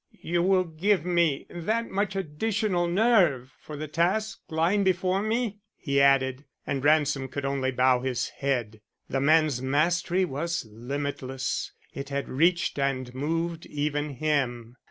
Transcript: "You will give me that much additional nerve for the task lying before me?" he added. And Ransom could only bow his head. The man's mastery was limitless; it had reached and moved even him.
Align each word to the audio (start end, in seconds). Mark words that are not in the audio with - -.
"You 0.23 0.41
will 0.41 0.63
give 0.63 1.05
me 1.05 1.45
that 1.51 1.87
much 1.91 2.15
additional 2.15 2.87
nerve 2.87 3.53
for 3.61 3.77
the 3.77 3.87
task 3.87 4.39
lying 4.49 4.83
before 4.83 5.21
me?" 5.21 5.59
he 5.77 6.01
added. 6.01 6.43
And 6.65 6.83
Ransom 6.83 7.27
could 7.27 7.45
only 7.45 7.69
bow 7.69 7.99
his 7.99 8.29
head. 8.29 8.81
The 9.11 9.21
man's 9.21 9.61
mastery 9.61 10.25
was 10.25 10.67
limitless; 10.71 11.71
it 11.93 12.09
had 12.09 12.29
reached 12.29 12.79
and 12.79 13.13
moved 13.13 13.67
even 13.67 14.15
him. 14.15 14.75